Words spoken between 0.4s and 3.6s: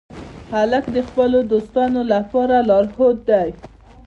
هلک د خپلو دوستانو لپاره لارښود دی.